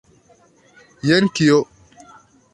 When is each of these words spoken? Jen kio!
Jen 1.11 1.31
kio! 1.41 1.61